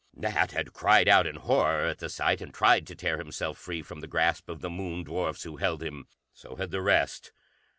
Nat 0.15 0.49
had 0.51 0.73
cried 0.73 1.07
out 1.07 1.27
in 1.27 1.35
horror 1.35 1.85
at 1.85 1.99
the 1.99 2.09
sight, 2.09 2.41
and 2.41 2.51
tried 2.55 2.87
to 2.87 2.95
tear 2.95 3.19
himself 3.19 3.55
free 3.59 3.83
from 3.83 3.99
the 3.99 4.07
grasp 4.07 4.49
of 4.49 4.61
the 4.61 4.69
Moon 4.71 5.03
dwarfs 5.03 5.43
who 5.43 5.57
held 5.57 5.83
him. 5.83 6.07
So 6.33 6.55
had 6.55 6.71
the 6.71 6.81
rest. 6.81 7.31